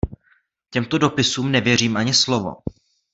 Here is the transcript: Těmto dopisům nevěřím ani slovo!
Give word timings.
Těmto 0.69 0.97
dopisům 0.97 1.51
nevěřím 1.51 1.97
ani 1.97 2.13
slovo! 2.13 2.51